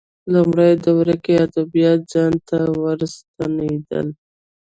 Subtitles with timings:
[0.33, 4.07] لومړۍ دوره کې ادبیات ځان ته ورستنېدل